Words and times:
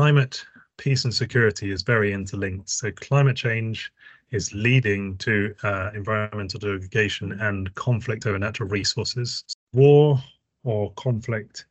climate, 0.00 0.42
peace, 0.78 1.04
and 1.04 1.12
security 1.12 1.70
is 1.70 1.82
very 1.82 2.14
interlinked. 2.14 2.70
So 2.70 2.90
climate 2.90 3.36
change 3.36 3.92
is 4.30 4.54
leading 4.54 5.18
to 5.18 5.54
uh, 5.62 5.90
environmental 5.94 6.58
degradation 6.58 7.32
and 7.32 7.74
conflict 7.74 8.24
over 8.24 8.38
natural 8.38 8.70
resources. 8.70 9.44
War 9.74 10.18
or 10.64 10.90
conflict 10.94 11.66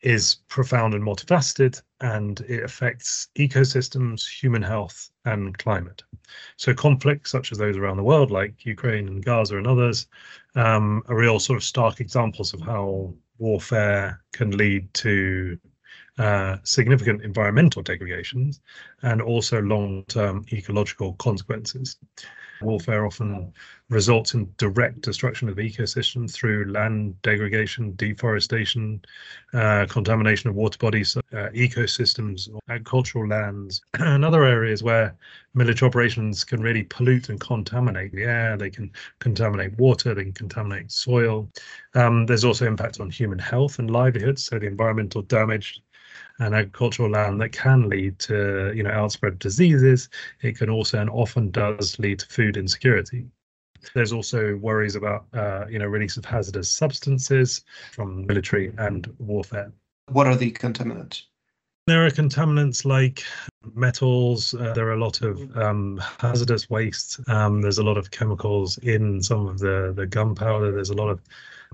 is 0.00 0.38
profound 0.48 0.94
and 0.94 1.04
multifaceted, 1.04 1.80
and 2.00 2.40
it 2.48 2.64
affects 2.64 3.28
ecosystems, 3.38 4.28
human 4.28 4.62
health, 4.62 5.08
and 5.24 5.56
climate. 5.56 6.02
So, 6.56 6.74
conflicts 6.74 7.30
such 7.30 7.52
as 7.52 7.58
those 7.58 7.76
around 7.76 7.98
the 7.98 8.10
world, 8.12 8.32
like 8.32 8.66
Ukraine 8.66 9.06
and 9.06 9.24
Gaza 9.24 9.58
and 9.58 9.68
others, 9.68 10.08
um, 10.56 11.04
are 11.06 11.14
real 11.14 11.38
sort 11.38 11.58
of 11.58 11.62
stark 11.62 12.00
examples 12.00 12.52
of 12.52 12.62
how 12.62 13.14
warfare 13.38 14.20
can 14.32 14.56
lead 14.56 14.92
to 14.94 15.56
uh, 16.18 16.56
significant 16.62 17.22
environmental 17.22 17.82
degradations 17.82 18.60
and 19.02 19.22
also 19.22 19.60
long 19.60 20.04
term 20.08 20.44
ecological 20.52 21.14
consequences. 21.14 21.96
Warfare 22.62 23.06
often 23.06 23.54
results 23.88 24.34
in 24.34 24.52
direct 24.58 25.00
destruction 25.00 25.48
of 25.48 25.56
ecosystems 25.56 26.32
through 26.32 26.70
land 26.70 27.20
degradation, 27.22 27.94
deforestation, 27.96 29.02
uh, 29.54 29.86
contamination 29.88 30.50
of 30.50 30.56
water 30.56 30.76
bodies, 30.78 31.16
uh, 31.16 31.48
ecosystems, 31.54 32.48
agricultural 32.68 33.28
lands, 33.28 33.82
and 33.94 34.24
other 34.24 34.44
areas 34.44 34.82
where 34.82 35.16
military 35.54 35.88
operations 35.88 36.44
can 36.44 36.60
really 36.60 36.84
pollute 36.84 37.30
and 37.30 37.40
contaminate 37.40 38.12
the 38.12 38.24
air. 38.24 38.56
They 38.58 38.70
can 38.70 38.92
contaminate 39.20 39.78
water, 39.78 40.14
they 40.14 40.24
can 40.24 40.32
contaminate 40.32 40.92
soil. 40.92 41.48
Um, 41.94 42.26
there's 42.26 42.44
also 42.44 42.66
impact 42.66 43.00
on 43.00 43.10
human 43.10 43.38
health 43.38 43.78
and 43.78 43.90
livelihoods, 43.90 44.44
so 44.44 44.58
the 44.58 44.66
environmental 44.66 45.22
damage 45.22 45.82
and 46.40 46.54
agricultural 46.54 47.10
land 47.10 47.40
that 47.40 47.52
can 47.52 47.88
lead 47.88 48.18
to 48.18 48.72
you 48.74 48.82
know 48.82 48.90
outspread 48.90 49.38
diseases. 49.38 50.08
It 50.42 50.58
can 50.58 50.68
also 50.68 50.98
and 50.98 51.10
often 51.10 51.50
does 51.50 51.98
lead 51.98 52.18
to 52.20 52.26
food 52.26 52.56
insecurity. 52.56 53.26
There's 53.94 54.12
also 54.12 54.56
worries 54.56 54.96
about 54.96 55.26
uh, 55.32 55.66
you 55.68 55.78
know 55.78 55.86
release 55.86 56.16
of 56.16 56.24
hazardous 56.24 56.70
substances 56.70 57.64
from 57.92 58.26
military 58.26 58.72
and 58.78 59.06
warfare. 59.18 59.72
What 60.10 60.26
are 60.26 60.36
the 60.36 60.50
contaminants? 60.50 61.22
There 61.86 62.04
are 62.04 62.10
contaminants 62.10 62.84
like 62.84 63.24
metals. 63.74 64.54
Uh, 64.54 64.72
there 64.74 64.86
are 64.88 64.92
a 64.92 65.00
lot 65.00 65.22
of 65.22 65.56
um, 65.56 66.00
hazardous 66.18 66.68
waste. 66.70 67.20
Um, 67.28 67.62
there's 67.62 67.78
a 67.78 67.84
lot 67.84 67.98
of 67.98 68.10
chemicals 68.10 68.78
in 68.78 69.22
some 69.22 69.46
of 69.46 69.58
the 69.58 69.92
the 69.94 70.06
gunpowder. 70.06 70.72
There's 70.72 70.90
a 70.90 70.94
lot 70.94 71.08
of 71.08 71.20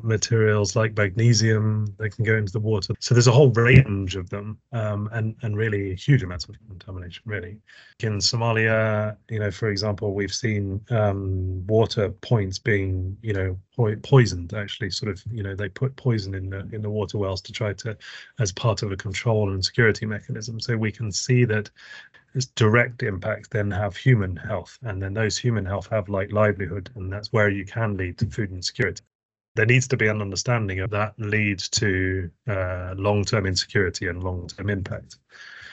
materials 0.03 0.77
like 0.77 0.97
magnesium 0.97 1.87
that 1.99 2.11
can 2.11 2.25
go 2.25 2.37
into 2.37 2.53
the 2.53 2.61
water. 2.61 2.95
So 3.01 3.15
there's 3.15 3.27
a 3.27 3.33
whole 3.33 3.51
range 3.51 4.17
of 4.17 4.29
them, 4.31 4.59
um, 4.73 5.09
and 5.13 5.35
and 5.43 5.57
really 5.57 5.95
huge 5.95 6.23
amounts 6.23 6.45
of 6.45 6.57
contamination. 6.69 7.23
Really, 7.27 7.59
in 8.01 8.19
Somalia, 8.19 9.17
you 9.31 9.39
know, 9.39 9.51
for 9.51 9.71
example, 9.71 10.15
we've 10.15 10.35
seen 10.35 10.81
um, 10.91 11.67
water 11.67 12.11
points 12.11 12.59
being, 12.59 13.17
you 13.23 13.33
know, 13.33 13.59
po- 13.75 13.97
poisoned. 13.97 14.53
Actually, 14.55 14.91
sort 14.91 15.11
of, 15.11 15.23
you 15.31 15.43
know, 15.43 15.55
they 15.55 15.69
put 15.69 15.97
poison 15.97 16.35
in 16.35 16.51
the 16.51 16.69
in 16.73 16.83
the 16.83 16.91
water 16.91 17.19
wells 17.19 17.41
to 17.43 17.53
try 17.53 17.73
to, 17.73 17.97
as 18.39 18.53
part 18.53 18.83
of 18.83 18.93
a 18.93 18.97
control 18.97 19.51
and 19.53 19.65
security 19.65 20.07
mechanism. 20.07 20.61
So 20.61 20.77
we 20.77 20.93
can 20.93 21.11
see 21.11 21.45
that 21.47 21.71
its 22.35 22.47
direct 22.47 23.03
impacts 23.03 23.49
then 23.49 23.71
have 23.71 23.97
human 23.97 24.37
health, 24.37 24.79
and 24.83 25.03
then 25.03 25.15
those 25.15 25.39
human 25.39 25.65
health 25.65 25.89
have 25.89 26.09
like 26.11 26.33
livelihood, 26.33 26.91
and 26.97 27.11
that's 27.11 27.33
where 27.33 27.49
you 27.49 27.65
can 27.65 27.97
lead 27.97 28.19
to 28.19 28.27
food 28.27 28.51
insecurity 28.53 29.03
there 29.57 29.67
needs 29.67 29.89
to 29.89 29.97
be 29.97 30.07
an 30.07 30.21
understanding 30.21 30.81
of 30.81 30.91
that 30.91 31.15
leads 31.19 31.69
to 31.71 32.31
uh, 32.47 32.95
long-term 32.97 33.47
insecurity 33.47 34.07
and 34.07 34.23
long-term 34.23 34.71
impact. 34.71 35.17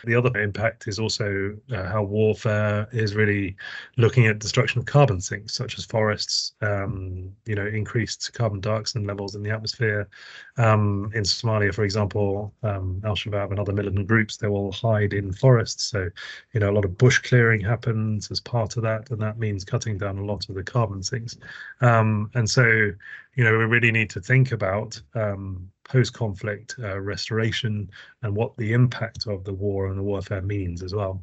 The 0.06 0.16
other 0.16 0.38
impact 0.38 0.88
is 0.88 1.00
also 1.00 1.56
uh, 1.72 1.88
how 1.88 2.04
warfare 2.04 2.88
is 2.92 3.16
really 3.16 3.56
looking 3.98 4.28
at 4.28 4.40
destruction 4.40 4.80
of 4.80 4.86
carbon 4.86 5.22
sinks, 5.22 5.54
such 5.54 5.78
as 5.78 5.86
forests, 5.86 6.54
um, 6.62 7.32
you 7.46 7.56
know, 7.56 7.66
increased 7.66 8.34
carbon 8.34 8.60
dioxide 8.60 9.04
levels 9.06 9.36
in 9.36 9.44
the 9.44 9.50
atmosphere. 9.50 10.10
Um, 10.58 11.12
in 11.14 11.24
Somalia, 11.24 11.74
for 11.74 11.84
example, 11.84 12.54
um, 12.64 13.02
Al 13.06 13.16
Shabaab 13.16 13.52
and 13.52 13.60
other 13.60 13.74
militant 13.74 14.08
groups, 14.08 14.38
they 14.38 14.48
will 14.48 14.72
hide 14.72 15.14
in 15.14 15.32
forests. 15.32 15.86
So, 15.86 16.10
you 16.54 16.60
know, 16.60 16.70
a 16.70 16.74
lot 16.74 16.86
of 16.86 16.98
bush 16.98 17.20
clearing 17.20 17.62
happens 17.62 18.30
as 18.30 18.40
part 18.40 18.76
of 18.76 18.84
that, 18.84 19.10
and 19.12 19.22
that 19.22 19.40
means 19.40 19.64
cutting 19.64 19.98
down 19.98 20.18
a 20.18 20.26
lot 20.26 20.48
of 20.50 20.56
the 20.56 20.64
carbon 20.64 21.02
sinks. 21.02 21.38
Um, 21.82 22.30
and 22.34 22.50
so, 22.50 22.92
you 23.36 23.44
know, 23.44 23.58
we 23.58 23.66
really 23.66 23.92
need 23.92 24.10
to 24.12 24.22
think 24.22 24.52
about 24.52 25.02
um, 25.16 25.72
post-conflict 25.84 26.76
uh, 26.80 27.00
restoration 27.00 27.90
and 28.22 28.36
what 28.36 28.56
the 28.58 28.74
impact 28.74 29.28
of 29.28 29.44
the 29.44 29.54
war 29.54 29.88
and 29.88 29.98
the 29.98 30.04
warfare 30.04 30.42
means 30.42 30.84
as 30.84 30.94
well. 30.94 31.22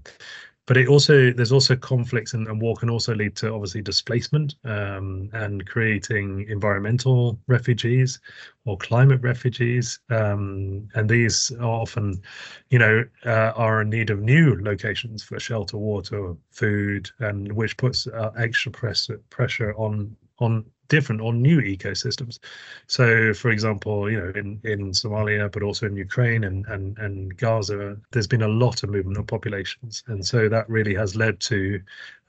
But 0.71 0.76
it 0.76 0.87
also 0.87 1.32
there's 1.32 1.50
also 1.50 1.75
conflicts 1.75 2.32
and, 2.34 2.47
and 2.47 2.62
war 2.62 2.76
can 2.76 2.91
also 2.91 3.12
lead 3.12 3.34
to 3.37 3.53
obviously 3.53 3.82
displacement 3.82 4.54
um, 4.65 5.28
and 5.32 5.66
creating 5.66 6.47
environmental 6.48 7.41
refugees 7.48 8.21
or 8.66 8.76
climate 8.78 9.21
refugees 9.21 9.98
um, 10.10 10.88
and 10.94 11.10
these 11.10 11.50
are 11.59 11.65
often 11.65 12.22
you 12.69 12.78
know 12.78 13.04
uh, 13.27 13.53
are 13.56 13.82
in 13.82 13.91
need 13.91 14.10
of 14.10 14.21
new 14.21 14.62
locations 14.62 15.25
for 15.25 15.41
shelter 15.41 15.77
water 15.77 16.37
food 16.53 17.10
and 17.19 17.50
which 17.50 17.77
puts 17.77 18.06
uh, 18.06 18.31
extra 18.38 18.71
press, 18.71 19.10
pressure 19.28 19.75
on 19.75 20.15
on 20.38 20.65
different 20.90 21.22
or 21.22 21.32
new 21.32 21.62
ecosystems. 21.62 22.38
So, 22.86 23.32
for 23.32 23.50
example, 23.50 24.10
you 24.10 24.20
know, 24.20 24.32
in, 24.34 24.60
in 24.64 24.90
Somalia, 24.90 25.50
but 25.50 25.62
also 25.62 25.86
in 25.86 25.96
Ukraine 25.96 26.44
and, 26.44 26.66
and, 26.66 26.98
and 26.98 27.34
Gaza, 27.38 27.96
there's 28.10 28.26
been 28.26 28.42
a 28.42 28.48
lot 28.48 28.82
of 28.82 28.90
movement 28.90 29.16
of 29.16 29.26
populations. 29.26 30.04
And 30.08 30.24
so 30.24 30.48
that 30.50 30.68
really 30.68 30.94
has 30.94 31.16
led 31.16 31.40
to, 31.52 31.80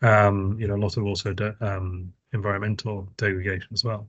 um, 0.02 0.58
you 0.60 0.68
know, 0.68 0.76
a 0.76 0.84
lot 0.86 0.96
of 0.96 1.04
also 1.04 1.36
um, 1.60 2.14
environmental 2.34 3.08
degradation 3.18 3.70
as 3.74 3.84
well. 3.84 4.08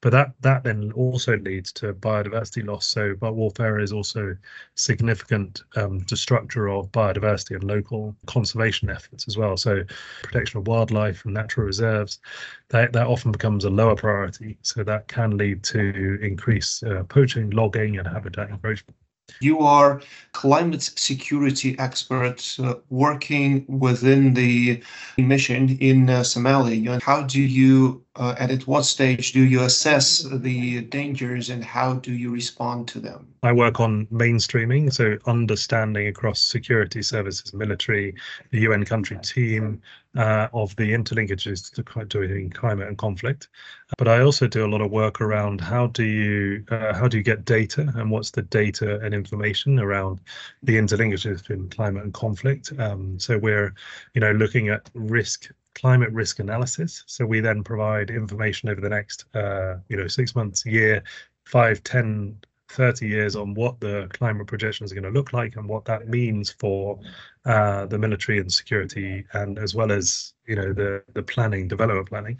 But 0.00 0.10
that 0.10 0.32
that 0.40 0.64
then 0.64 0.92
also 0.92 1.38
leads 1.38 1.72
to 1.74 1.94
biodiversity 1.94 2.66
loss. 2.66 2.86
So, 2.86 3.14
but 3.18 3.34
warfare 3.34 3.78
is 3.78 3.92
also 3.92 4.36
significant 4.74 5.62
um, 5.76 6.00
destructor 6.00 6.68
of 6.68 6.92
biodiversity 6.92 7.54
and 7.54 7.64
local 7.64 8.14
conservation 8.26 8.90
efforts 8.90 9.26
as 9.28 9.36
well. 9.36 9.56
So, 9.56 9.84
protection 10.22 10.58
of 10.58 10.66
wildlife 10.66 11.24
and 11.24 11.34
natural 11.34 11.66
reserves 11.66 12.20
that 12.68 12.92
that 12.92 13.06
often 13.06 13.32
becomes 13.32 13.64
a 13.64 13.70
lower 13.70 13.96
priority. 13.96 14.58
So 14.62 14.82
that 14.84 15.08
can 15.08 15.36
lead 15.36 15.62
to 15.64 16.18
increased 16.22 16.84
uh, 16.84 17.04
poaching, 17.04 17.50
logging, 17.50 17.98
and 17.98 18.06
habitat 18.08 18.50
encroachment. 18.50 18.96
You 19.40 19.60
are 19.60 20.00
climate 20.32 20.82
security 20.82 21.78
expert 21.78 22.56
uh, 22.62 22.74
working 22.90 23.64
within 23.68 24.34
the 24.34 24.82
mission 25.18 25.76
in 25.80 26.08
uh, 26.08 26.20
Somalia. 26.20 27.00
How 27.02 27.22
do 27.22 27.40
you, 27.40 28.02
uh, 28.16 28.34
and 28.38 28.52
at 28.52 28.66
what 28.66 28.84
stage 28.84 29.32
do 29.32 29.42
you 29.42 29.62
assess 29.62 30.22
the 30.22 30.82
dangers 30.82 31.48
and 31.48 31.64
how 31.64 31.94
do 31.94 32.12
you 32.12 32.30
respond 32.30 32.86
to 32.88 33.00
them? 33.00 33.26
I 33.42 33.52
work 33.52 33.80
on 33.80 34.06
mainstreaming, 34.06 34.92
so 34.92 35.16
understanding 35.26 36.08
across 36.08 36.40
security 36.40 37.02
services, 37.02 37.54
military, 37.54 38.14
the 38.50 38.60
UN 38.60 38.84
country 38.84 39.18
team, 39.22 39.80
uh, 40.16 40.48
of 40.52 40.76
the 40.76 40.92
interlinkages 40.92 41.72
to 41.72 42.04
doing 42.04 42.50
climate 42.50 42.88
and 42.88 42.98
conflict. 42.98 43.48
But 43.96 44.08
I 44.08 44.20
also 44.20 44.46
do 44.46 44.66
a 44.66 44.68
lot 44.68 44.82
of 44.82 44.90
work 44.90 45.22
around 45.22 45.60
how 45.60 45.86
do 45.86 46.04
you 46.04 46.64
uh, 46.70 46.92
how 46.92 47.08
do 47.08 47.16
you 47.16 47.22
get 47.22 47.46
data 47.46 47.90
and 47.96 48.10
what's 48.10 48.30
the 48.30 48.42
data 48.42 49.00
and 49.00 49.14
information 49.14 49.78
around 49.78 50.20
the 50.62 50.76
interlinkages 50.76 51.38
between 51.38 51.70
climate 51.70 52.04
and 52.04 52.12
conflict. 52.12 52.72
Um, 52.78 53.18
so 53.18 53.38
we're 53.38 53.74
you 54.14 54.20
know 54.20 54.32
looking 54.32 54.68
at 54.68 54.90
risk 54.94 55.50
climate 55.74 56.12
risk 56.12 56.38
analysis. 56.38 57.04
So 57.06 57.24
we 57.24 57.40
then 57.40 57.62
provide 57.62 58.10
information 58.10 58.68
over 58.68 58.80
the 58.80 58.88
next 58.88 59.24
uh, 59.34 59.76
you 59.88 59.96
know 59.96 60.06
six 60.06 60.34
months, 60.34 60.64
year, 60.66 61.02
five, 61.44 61.82
ten 61.82 62.36
30 62.72 63.06
years 63.06 63.36
on 63.36 63.54
what 63.54 63.78
the 63.80 64.08
climate 64.12 64.46
projections 64.46 64.90
are 64.90 64.94
going 64.94 65.04
to 65.04 65.10
look 65.10 65.32
like 65.32 65.56
and 65.56 65.68
what 65.68 65.84
that 65.84 66.08
means 66.08 66.50
for 66.50 66.98
uh, 67.44 67.84
the 67.86 67.98
military 67.98 68.38
and 68.38 68.50
security 68.50 69.24
and 69.34 69.58
as 69.58 69.74
well 69.74 69.92
as 69.92 70.32
you 70.46 70.56
know 70.56 70.72
the 70.72 71.02
the 71.12 71.22
planning 71.22 71.68
development 71.68 72.08
planning. 72.08 72.38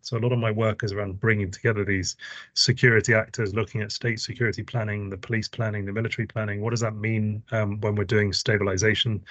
So 0.00 0.16
a 0.16 0.20
lot 0.20 0.32
of 0.32 0.38
my 0.38 0.50
work 0.50 0.84
is 0.84 0.92
around 0.92 1.20
bringing 1.20 1.50
together 1.50 1.84
these 1.84 2.16
security 2.54 3.12
actors 3.14 3.54
looking 3.54 3.82
at 3.82 3.92
state 3.92 4.20
security 4.20 4.62
planning 4.62 5.10
the 5.10 5.16
police 5.16 5.48
planning 5.48 5.84
the 5.84 5.92
military 5.92 6.26
planning. 6.26 6.60
What 6.60 6.70
does 6.70 6.80
that 6.80 6.94
mean 6.94 7.42
um, 7.50 7.80
when 7.80 7.94
we're 7.94 8.04
doing 8.04 8.32
stabilization? 8.32 9.24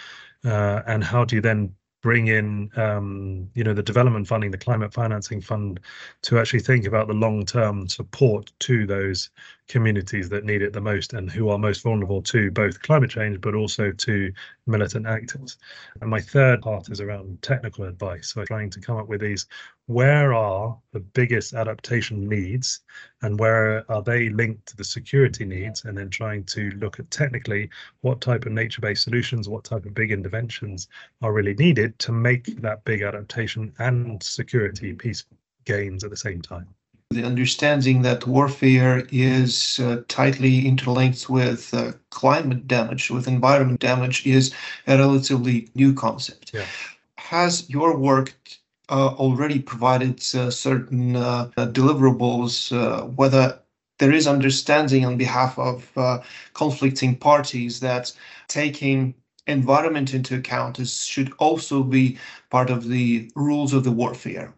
Uh, 0.44 0.82
and 0.88 1.04
how 1.04 1.24
do 1.24 1.36
you 1.36 1.42
then 1.42 1.74
bring 2.02 2.28
in 2.28 2.70
um, 2.76 3.50
you 3.54 3.64
know 3.64 3.74
the 3.74 3.84
development 3.84 4.28
funding 4.28 4.52
the 4.52 4.58
climate 4.58 4.94
financing 4.94 5.42
fund 5.42 5.80
to 6.24 6.40
actually 6.40 6.60
think 6.60 6.86
about 6.86 7.08
the 7.08 7.14
long 7.14 7.46
term 7.46 7.88
support 7.88 8.52
to 8.60 8.86
those 8.86 9.30
communities 9.72 10.28
that 10.28 10.44
need 10.44 10.62
it 10.62 10.74
the 10.74 10.82
most 10.82 11.14
and 11.14 11.32
who 11.32 11.48
are 11.48 11.58
most 11.58 11.82
vulnerable 11.82 12.22
to 12.22 12.52
both 12.52 12.82
climate 12.82 13.10
change 13.10 13.40
but 13.40 13.56
also 13.56 13.90
to 13.90 14.32
militant 14.68 15.08
actors. 15.08 15.58
And 16.02 16.10
my 16.10 16.20
third 16.20 16.62
part 16.62 16.90
is 16.90 17.00
around 17.00 17.42
technical 17.42 17.86
advice. 17.86 18.34
So 18.34 18.44
trying 18.44 18.70
to 18.72 18.82
come 18.82 18.98
up 18.98 19.08
with 19.08 19.22
these 19.22 19.48
where 19.88 20.34
are 20.34 20.78
the 20.92 21.00
biggest 21.00 21.54
adaptation 21.54 22.28
needs 22.28 22.82
and 23.22 23.40
where 23.40 23.90
are 23.90 24.04
they 24.04 24.28
linked 24.28 24.66
to 24.68 24.76
the 24.76 24.84
security 24.84 25.46
needs 25.46 25.86
and 25.86 25.98
then 25.98 26.10
trying 26.10 26.44
to 26.46 26.70
look 26.72 27.00
at 27.00 27.10
technically 27.10 27.70
what 28.02 28.20
type 28.20 28.46
of 28.46 28.52
nature-based 28.52 29.04
solutions 29.04 29.48
what 29.50 29.64
type 29.64 29.86
of 29.86 29.94
big 29.94 30.12
interventions 30.12 30.90
are 31.22 31.34
really 31.34 31.54
needed 31.56 31.98
to 32.00 32.12
make 32.12 32.62
that 32.62 32.84
big 32.84 33.02
adaptation 33.02 33.74
and 33.80 34.22
security 34.22 34.94
peace 34.94 35.26
gains 35.66 36.04
at 36.04 36.10
the 36.10 36.18
same 36.18 36.42
time 36.42 36.68
the 37.12 37.24
understanding 37.24 38.02
that 38.02 38.26
warfare 38.26 39.08
is 39.12 39.80
uh, 39.80 40.02
tightly 40.08 40.68
interlinked 40.68 41.30
with 41.30 41.74
uh, 41.74 41.92
climate 42.10 42.68
damage, 42.68 43.10
with 43.12 43.28
environment 43.28 43.80
damage, 43.80 44.26
is 44.26 44.54
a 44.88 44.98
relatively 44.98 45.70
new 45.76 45.94
concept. 45.94 46.54
Yeah. 46.54 46.66
Has 47.18 47.70
your 47.70 47.98
work 47.98 48.34
uh, 48.90 49.16
already 49.16 49.60
provided 49.60 50.20
uh, 50.36 50.50
certain 50.52 51.16
uh, 51.16 51.50
deliverables, 51.56 52.72
uh, 52.76 53.06
whether 53.06 53.58
there 54.00 54.12
is 54.12 54.28
understanding 54.28 55.06
on 55.06 55.16
behalf 55.18 55.58
of 55.58 55.90
conflicting 56.54 57.16
parties 57.16 57.80
that 57.80 58.12
taking 58.48 59.14
environment 59.48 60.14
into 60.14 60.36
account 60.36 60.80
is, 60.80 61.06
should 61.06 61.32
also 61.40 61.84
be 61.84 62.18
part 62.50 62.70
of 62.70 62.88
the 62.88 63.32
rules 63.36 63.74
of 63.74 63.84
the 63.84 63.92
warfare? 63.92 64.54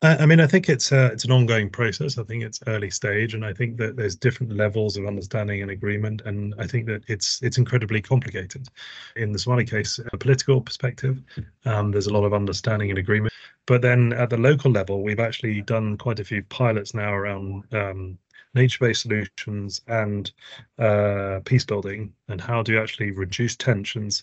I 0.00 0.26
mean, 0.26 0.38
I 0.38 0.46
think 0.46 0.68
it's 0.68 0.92
a, 0.92 1.06
it's 1.06 1.24
an 1.24 1.32
ongoing 1.32 1.68
process. 1.70 2.18
I 2.18 2.22
think 2.22 2.44
it's 2.44 2.60
early 2.68 2.88
stage, 2.88 3.34
and 3.34 3.44
I 3.44 3.52
think 3.52 3.78
that 3.78 3.96
there's 3.96 4.14
different 4.14 4.54
levels 4.54 4.96
of 4.96 5.06
understanding 5.06 5.60
and 5.60 5.72
agreement. 5.72 6.22
And 6.24 6.54
I 6.56 6.68
think 6.68 6.86
that 6.86 7.02
it's 7.08 7.42
it's 7.42 7.58
incredibly 7.58 8.00
complicated. 8.00 8.68
In 9.16 9.32
the 9.32 9.40
Somali 9.40 9.64
case, 9.64 9.98
a 10.12 10.16
political 10.16 10.60
perspective, 10.60 11.20
um, 11.64 11.90
there's 11.90 12.06
a 12.06 12.12
lot 12.12 12.22
of 12.22 12.32
understanding 12.32 12.90
and 12.90 12.98
agreement. 12.98 13.34
But 13.66 13.82
then 13.82 14.12
at 14.12 14.30
the 14.30 14.36
local 14.36 14.70
level, 14.70 15.02
we've 15.02 15.18
actually 15.18 15.62
done 15.62 15.98
quite 15.98 16.20
a 16.20 16.24
few 16.24 16.44
pilots 16.44 16.94
now 16.94 17.12
around 17.12 17.64
um, 17.74 18.18
nature-based 18.54 19.02
solutions 19.02 19.80
and 19.88 20.30
uh, 20.78 21.40
peace 21.44 21.64
building, 21.64 22.12
and 22.28 22.40
how 22.40 22.62
do 22.62 22.72
you 22.72 22.80
actually 22.80 23.10
reduce 23.10 23.56
tensions 23.56 24.22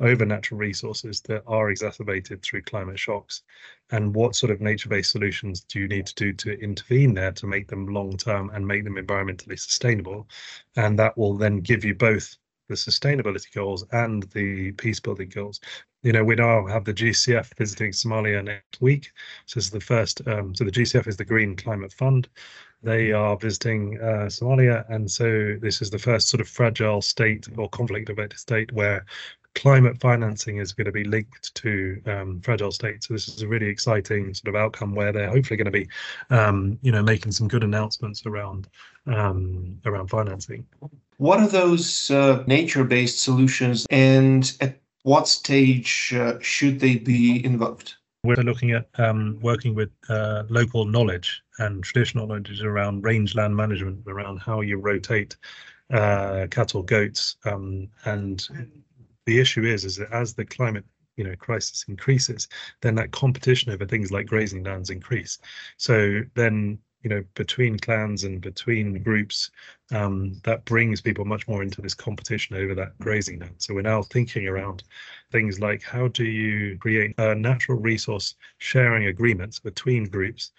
over 0.00 0.24
natural 0.24 0.58
resources 0.58 1.20
that 1.22 1.42
are 1.46 1.70
exacerbated 1.70 2.42
through 2.42 2.62
climate 2.62 2.98
shocks 2.98 3.42
and 3.90 4.14
what 4.14 4.36
sort 4.36 4.50
of 4.50 4.60
nature-based 4.60 5.10
solutions 5.10 5.60
do 5.62 5.80
you 5.80 5.88
need 5.88 6.06
to 6.06 6.14
do 6.14 6.32
to 6.32 6.58
intervene 6.60 7.14
there 7.14 7.32
to 7.32 7.46
make 7.46 7.68
them 7.68 7.86
long-term 7.86 8.50
and 8.54 8.66
make 8.66 8.84
them 8.84 8.96
environmentally 8.96 9.58
sustainable 9.58 10.28
and 10.76 10.98
that 10.98 11.16
will 11.16 11.34
then 11.34 11.60
give 11.60 11.84
you 11.84 11.94
both 11.94 12.36
the 12.68 12.74
sustainability 12.74 13.52
goals 13.52 13.84
and 13.92 14.24
the 14.34 14.72
peace 14.72 15.00
building 15.00 15.28
goals. 15.28 15.60
You 16.02 16.12
know, 16.12 16.24
we 16.24 16.34
now 16.34 16.66
have 16.66 16.84
the 16.84 16.94
GCF 16.94 17.54
visiting 17.56 17.92
Somalia 17.92 18.42
next 18.44 18.80
week. 18.80 19.12
So 19.46 19.58
this 19.58 19.66
is 19.66 19.70
the 19.70 19.80
first, 19.80 20.26
um, 20.26 20.54
so 20.54 20.64
the 20.64 20.70
GCF 20.70 21.06
is 21.06 21.16
the 21.16 21.24
Green 21.24 21.56
Climate 21.56 21.92
Fund. 21.92 22.28
They 22.82 23.12
are 23.12 23.36
visiting 23.36 23.98
uh, 24.00 24.26
Somalia. 24.26 24.84
And 24.88 25.10
so 25.10 25.56
this 25.60 25.80
is 25.80 25.90
the 25.90 25.98
first 25.98 26.28
sort 26.28 26.40
of 26.40 26.48
fragile 26.48 27.02
state 27.02 27.48
or 27.56 27.68
conflict 27.70 28.08
affected 28.08 28.38
state 28.38 28.72
where 28.72 29.04
climate 29.56 29.98
financing 30.00 30.58
is 30.58 30.72
going 30.72 30.84
to 30.84 30.92
be 30.92 31.02
linked 31.02 31.52
to 31.56 32.00
um, 32.06 32.40
fragile 32.42 32.70
states. 32.70 33.08
So 33.08 33.14
this 33.14 33.26
is 33.26 33.42
a 33.42 33.48
really 33.48 33.66
exciting 33.66 34.32
sort 34.34 34.54
of 34.54 34.60
outcome 34.60 34.94
where 34.94 35.12
they're 35.12 35.30
hopefully 35.30 35.56
going 35.56 35.64
to 35.64 35.70
be, 35.72 35.88
um, 36.30 36.78
you 36.82 36.92
know, 36.92 37.02
making 37.02 37.32
some 37.32 37.48
good 37.48 37.64
announcements 37.64 38.24
around 38.26 38.68
um, 39.06 39.78
around 39.86 40.08
financing. 40.08 40.66
What 41.16 41.40
are 41.40 41.48
those 41.48 42.10
uh, 42.10 42.44
nature-based 42.46 43.18
solutions, 43.20 43.86
and 43.90 44.52
at 44.60 44.78
what 45.02 45.26
stage 45.26 46.12
uh, 46.14 46.38
should 46.40 46.78
they 46.78 46.96
be 46.96 47.44
invoked? 47.44 47.96
We're 48.24 48.36
looking 48.36 48.72
at 48.72 48.88
um, 48.98 49.38
working 49.40 49.74
with 49.74 49.90
uh, 50.08 50.42
local 50.48 50.84
knowledge 50.84 51.42
and 51.58 51.82
traditional 51.82 52.26
knowledge 52.26 52.60
around 52.62 53.04
rangeland 53.04 53.56
management, 53.56 54.02
around 54.06 54.38
how 54.38 54.60
you 54.60 54.78
rotate 54.78 55.36
uh, 55.90 56.48
cattle, 56.50 56.82
goats, 56.82 57.36
um, 57.44 57.88
and 58.04 58.48
the 59.26 59.38
issue 59.38 59.64
is 59.64 59.84
is 59.84 59.96
that 59.96 60.12
as 60.12 60.34
the 60.34 60.44
climate 60.44 60.84
you 61.16 61.24
know 61.24 61.34
crisis 61.36 61.84
increases 61.88 62.48
then 62.80 62.94
that 62.94 63.10
competition 63.10 63.72
over 63.72 63.86
things 63.86 64.12
like 64.12 64.26
grazing 64.26 64.62
lands 64.64 64.90
increase. 64.90 65.38
So 65.76 66.22
then 66.34 66.78
you 67.02 67.10
know 67.10 67.24
between 67.34 67.78
clans 67.78 68.24
and 68.24 68.40
between 68.40 69.02
groups 69.02 69.50
um, 69.92 70.40
that 70.44 70.64
brings 70.64 71.00
people 71.00 71.24
much 71.24 71.46
more 71.48 71.62
into 71.62 71.80
this 71.80 71.94
competition 71.94 72.56
over 72.56 72.74
that 72.74 72.98
grazing 72.98 73.38
land. 73.38 73.54
So 73.58 73.74
we're 73.74 73.82
now 73.82 74.02
thinking 74.02 74.46
around 74.46 74.82
things 75.30 75.60
like 75.60 75.82
how 75.82 76.08
do 76.08 76.24
you 76.24 76.78
create 76.78 77.14
a 77.18 77.34
natural 77.34 77.78
resource 77.78 78.34
sharing 78.58 79.06
agreements 79.06 79.58
between 79.58 80.04
groups 80.04 80.52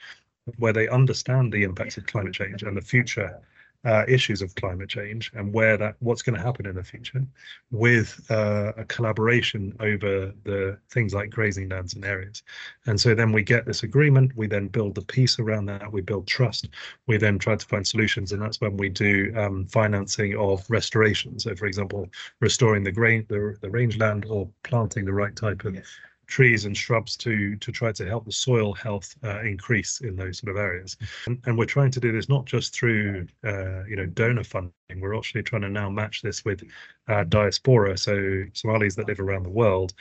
where 0.57 0.73
they 0.73 0.87
understand 0.87 1.51
the 1.51 1.63
impacts 1.63 1.97
of 1.97 2.05
climate 2.05 2.33
change 2.33 2.63
and 2.63 2.77
the 2.77 2.81
future 2.81 3.41
uh, 3.85 4.03
issues 4.07 4.41
of 4.41 4.53
climate 4.56 4.89
change 4.89 5.31
and 5.35 5.53
where 5.53 5.77
that 5.77 5.95
what's 6.00 6.21
going 6.21 6.35
to 6.35 6.41
happen 6.41 6.65
in 6.65 6.75
the 6.75 6.83
future 6.83 7.25
with 7.71 8.25
uh, 8.29 8.74
a 8.77 8.85
collaboration 8.85 9.75
over 9.79 10.33
the 10.44 10.77
things 10.89 11.13
like 11.13 11.29
grazing 11.29 11.69
lands 11.69 11.94
and 11.94 12.03
areas. 12.03 12.44
And 12.85 13.00
so 13.00 13.15
then 13.15 13.31
we 13.31 13.44
get 13.44 13.65
this 13.65 13.83
agreement 13.83 14.35
we 14.35 14.47
then 14.47 14.68
build 14.68 14.95
the 14.95 15.01
peace 15.01 15.39
around 15.39 15.65
that 15.65 15.91
we 15.91 16.01
build 16.01 16.27
trust 16.27 16.69
we 17.07 17.18
then 17.18 17.38
try 17.39 17.56
to 17.56 17.65
find 17.65 17.85
solutions 17.85 18.31
and 18.31 18.41
that's 18.41 18.62
when 18.62 18.77
we 18.77 18.89
do 18.89 19.33
um, 19.35 19.65
financing 19.68 20.35
of 20.38 20.69
restoration 20.69 21.39
so 21.39 21.56
for 21.56 21.65
example 21.65 22.07
restoring 22.39 22.83
the 22.83 22.91
grain 22.91 23.25
the, 23.29 23.56
the 23.62 23.69
rangeland 23.69 24.25
or 24.29 24.50
planting 24.63 25.06
the 25.06 25.13
right 25.13 25.35
type 25.35 25.63
of 25.65 25.75
yes 25.75 25.97
trees 26.27 26.65
and 26.65 26.75
shrubs 26.75 27.15
to 27.18 27.56
to 27.56 27.71
try 27.71 27.91
to 27.91 28.06
help 28.06 28.25
the 28.25 28.31
soil 28.31 28.74
health 28.74 29.15
uh, 29.24 29.41
increase 29.41 30.01
in 30.01 30.15
those 30.15 30.39
sort 30.39 30.51
of 30.51 30.57
areas. 30.57 30.97
And, 31.25 31.41
and, 31.45 31.57
we're 31.57 31.65
trying 31.65 31.91
to 31.91 32.00
do 32.00 32.12
this 32.12 32.29
not 32.29 32.45
just 32.45 32.74
through 32.74 33.27
uh, 33.44 33.83
you 33.85 33.95
know 33.95 34.06
donor 34.06 34.44
funding. 34.44 34.74
We're 35.00 35.15
actually 35.15 35.44
trying 35.44 35.63
to 35.63 35.69
now 35.69 35.89
match 35.89 36.21
this 36.21 36.45
with 36.45 36.63
uh, 37.07 37.24
diaspora 37.24 37.97
so 37.97 38.44
somalis 38.53 38.95
that 38.95 39.07
live 39.07 39.19
around 39.19 39.44
the 39.44 39.50
world 39.50 39.94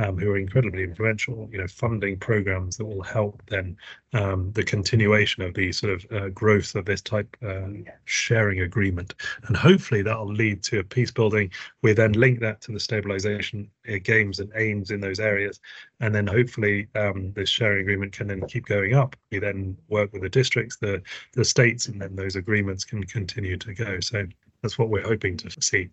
um, 0.00 0.16
who 0.16 0.30
are 0.30 0.38
incredibly 0.38 0.82
influential, 0.82 1.48
you 1.52 1.58
know, 1.58 1.66
funding 1.66 2.18
programs 2.18 2.76
that 2.76 2.86
will 2.86 3.02
help 3.02 3.42
then 3.48 3.76
um, 4.14 4.50
the 4.52 4.62
continuation 4.62 5.42
of 5.42 5.52
the 5.52 5.70
sort 5.72 5.92
of 5.92 6.06
uh, 6.10 6.28
growth 6.30 6.74
of 6.74 6.86
this 6.86 7.02
type 7.02 7.36
uh, 7.46 7.68
sharing 8.06 8.60
agreement. 8.60 9.14
And 9.46 9.56
hopefully 9.56 10.00
that'll 10.02 10.32
lead 10.32 10.62
to 10.64 10.78
a 10.78 10.84
peace 10.84 11.10
building. 11.10 11.50
We 11.82 11.92
then 11.92 12.12
link 12.12 12.40
that 12.40 12.62
to 12.62 12.72
the 12.72 12.80
stabilization 12.80 13.70
uh, 13.88 13.98
games 14.02 14.40
and 14.40 14.50
aims 14.56 14.90
in 14.90 15.00
those 15.00 15.20
areas. 15.20 15.60
And 16.00 16.14
then 16.14 16.26
hopefully 16.26 16.88
um, 16.94 17.32
this 17.34 17.50
sharing 17.50 17.82
agreement 17.82 18.12
can 18.12 18.26
then 18.26 18.46
keep 18.46 18.66
going 18.66 18.94
up. 18.94 19.16
We 19.30 19.38
then 19.38 19.76
work 19.88 20.12
with 20.14 20.22
the 20.22 20.30
districts, 20.30 20.78
the, 20.78 21.02
the 21.34 21.44
states, 21.44 21.86
and 21.86 22.00
then 22.00 22.16
those 22.16 22.36
agreements 22.36 22.84
can 22.84 23.04
continue 23.04 23.58
to 23.58 23.74
go. 23.74 24.00
So 24.00 24.26
that's 24.62 24.78
what 24.78 24.88
we're 24.88 25.06
hoping 25.06 25.36
to 25.38 25.50
see. 25.60 25.90